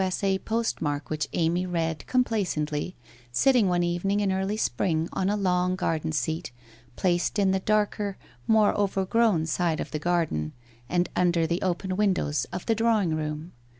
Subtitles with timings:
[0.03, 0.23] S.
[0.23, 0.39] A.
[0.39, 2.95] postmark which Amy read, complacently,
[3.31, 6.51] sitting one evening in early spring on a long garden seat,
[6.95, 8.17] placed in the darker,
[8.47, 10.53] more overgrown side of the garden,
[10.89, 13.51] and under the open windows of the drawing room.